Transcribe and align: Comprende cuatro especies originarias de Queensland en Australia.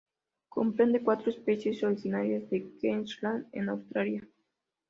Comprende 0.49 1.03
cuatro 1.03 1.29
especies 1.29 1.83
originarias 1.83 2.49
de 2.49 2.71
Queensland 2.81 3.45
en 3.51 3.69
Australia. 3.69 4.27